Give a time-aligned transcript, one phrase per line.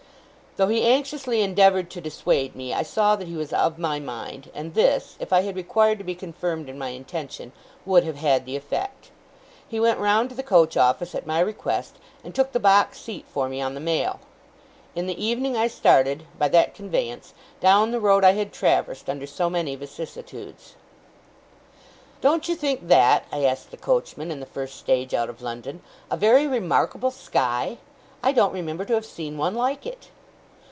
[0.57, 4.51] Though he anxiously endeavoured to dissuade me, I saw that he was of my mind;
[4.53, 7.53] and this, if I had required to be confirmed in my intention,
[7.85, 9.11] would have had the effect.
[9.65, 13.23] He went round to the coach office, at my request, and took the box seat
[13.29, 14.19] for me on the mail.
[14.93, 19.25] In the evening I started, by that conveyance, down the road I had traversed under
[19.27, 20.75] so many vicissitudes.
[22.19, 25.81] 'Don't you think that,' I asked the coachman, in the first stage out of London,
[26.11, 27.77] 'a very remarkable sky?
[28.21, 30.09] I don't remember to have seen one like it.